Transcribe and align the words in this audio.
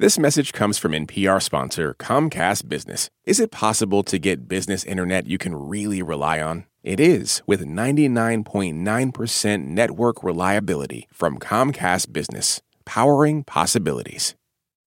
This 0.00 0.18
message 0.18 0.54
comes 0.54 0.78
from 0.78 0.92
NPR 0.92 1.42
sponsor 1.42 1.94
Comcast 1.98 2.70
Business. 2.70 3.10
Is 3.26 3.38
it 3.38 3.50
possible 3.50 4.02
to 4.04 4.18
get 4.18 4.48
business 4.48 4.82
internet 4.82 5.26
you 5.26 5.36
can 5.36 5.54
really 5.54 6.00
rely 6.00 6.40
on? 6.40 6.64
It 6.82 6.98
is 6.98 7.42
with 7.46 7.66
99.9% 7.66 9.66
network 9.66 10.24
reliability 10.24 11.06
from 11.12 11.38
Comcast 11.38 12.14
Business, 12.14 12.62
powering 12.86 13.44
possibilities. 13.44 14.34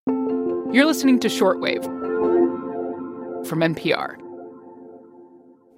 You're 0.08 0.84
listening 0.84 1.20
to 1.20 1.28
Shortwave 1.28 1.84
from 3.46 3.60
NPR. 3.60 4.23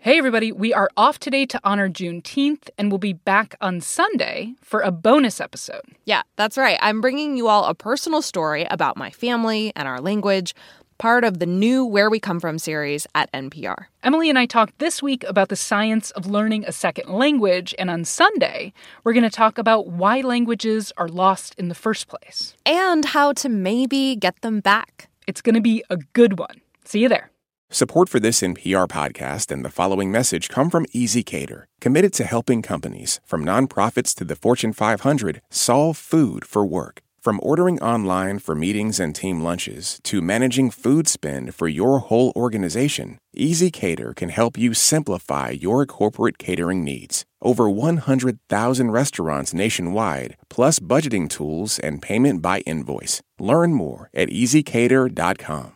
Hey, 0.07 0.18
everybody, 0.18 0.52
we 0.52 0.73
are 0.73 0.88
off 0.96 1.18
today 1.18 1.46
to 1.46 1.59
honor 1.64 1.89
Juneteenth, 1.89 2.68
and 2.79 2.93
we'll 2.93 2.98
be 2.98 3.12
back 3.12 3.57
on 3.61 3.80
Sunday 3.80 4.54
for 4.62 4.80
a 4.80 4.93
bonus 4.93 5.40
episode. 5.40 5.82
Yeah, 6.04 6.22
that's 6.36 6.57
right. 6.57 6.79
I'm 6.80 7.00
bringing 7.00 7.36
you 7.36 7.48
all 7.48 7.64
a 7.64 7.75
personal 7.75 8.22
story 8.22 8.68
about 8.71 8.96
my 8.96 9.11
family 9.11 9.72
and 9.75 9.89
our 9.89 10.00
language, 10.00 10.54
part 10.98 11.25
of 11.25 11.40
the 11.40 11.44
new 11.46 11.85
Where 11.85 12.08
We 12.08 12.21
Come 12.21 12.39
From 12.39 12.61
series 12.61 13.08
at 13.16 13.32
NPR. 13.32 13.86
Emily 14.04 14.30
and 14.30 14.39
I 14.39 14.46
talked 14.46 14.79
this 14.79 15.03
week 15.03 15.25
about 15.25 15.49
the 15.49 15.57
science 15.57 16.13
of 16.13 16.25
learning 16.25 16.64
a 16.66 16.71
second 16.71 17.13
language, 17.13 17.75
and 17.77 17.91
on 17.91 18.04
Sunday, 18.04 18.72
we're 19.02 19.13
going 19.13 19.25
to 19.25 19.29
talk 19.29 19.58
about 19.58 19.88
why 19.88 20.21
languages 20.21 20.93
are 20.99 21.08
lost 21.08 21.52
in 21.58 21.66
the 21.66 21.75
first 21.75 22.07
place 22.07 22.54
and 22.64 23.07
how 23.07 23.32
to 23.32 23.49
maybe 23.49 24.14
get 24.14 24.41
them 24.43 24.61
back. 24.61 25.08
It's 25.27 25.43
going 25.43 25.57
to 25.57 25.61
be 25.61 25.82
a 25.91 25.96
good 25.96 26.38
one. 26.38 26.61
See 26.85 27.00
you 27.00 27.08
there. 27.08 27.32
Support 27.76 28.08
for 28.08 28.18
this 28.18 28.40
NPR 28.40 28.89
podcast 28.89 29.53
and 29.53 29.62
the 29.62 29.68
following 29.68 30.11
message 30.11 30.48
come 30.48 30.71
from 30.71 30.86
ezCater, 30.94 31.64
committed 31.79 32.14
to 32.14 32.25
helping 32.25 32.62
companies, 32.62 33.20
from 33.22 33.44
nonprofits 33.44 34.14
to 34.14 34.25
the 34.25 34.34
Fortune 34.34 34.72
500, 34.72 35.42
solve 35.50 35.98
food 35.98 36.47
for 36.47 36.64
work. 36.64 37.02
From 37.20 37.39
ordering 37.42 37.78
online 37.83 38.39
for 38.39 38.55
meetings 38.55 38.98
and 38.98 39.14
team 39.14 39.42
lunches 39.42 40.00
to 40.05 40.22
managing 40.22 40.70
food 40.70 41.06
spend 41.06 41.55
for 41.55 41.69
your 41.69 41.98
whole 41.98 42.33
organization, 42.34 43.19
ezCater 43.36 44.16
can 44.16 44.30
help 44.30 44.56
you 44.56 44.72
simplify 44.72 45.50
your 45.50 45.84
corporate 45.84 46.38
catering 46.38 46.82
needs. 46.82 47.27
Over 47.42 47.69
100,000 47.69 48.91
restaurants 48.91 49.52
nationwide, 49.52 50.38
plus 50.48 50.78
budgeting 50.78 51.28
tools 51.28 51.78
and 51.80 52.00
payment 52.00 52.41
by 52.41 52.60
invoice. 52.60 53.20
Learn 53.38 53.74
more 53.74 54.08
at 54.14 54.30
ezcater.com. 54.30 55.75